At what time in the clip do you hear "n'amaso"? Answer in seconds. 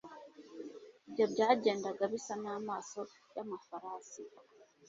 2.43-2.99